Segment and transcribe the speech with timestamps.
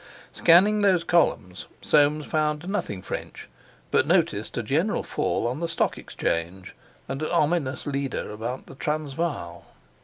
[0.33, 3.47] Scanning those columns, Soames found nothing French,
[3.91, 6.75] but noticed a general fall on the Stock Exchange
[7.07, 9.63] and an ominous leader about the Transvaal.